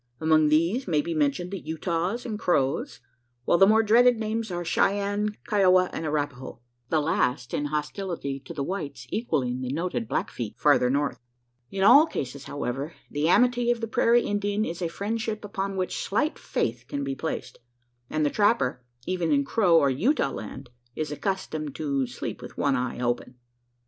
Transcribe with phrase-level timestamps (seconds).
[0.19, 3.01] Among these may be mentioned the Utahs and Crows;
[3.45, 8.51] while the more dreaded names are Cheyenne, Kiowa, and Arapaho; the last in hostility to
[8.55, 11.19] the whites equalling the noted Blackfeet farther north.
[11.69, 15.99] In all cases, however, the amity of the prairie Indian is a friendship upon which
[16.01, 17.59] slight faith can be placed;
[18.09, 22.75] and the trapper even in Crow or Utah land is accustomed "to sleep with one
[22.75, 23.35] eye open."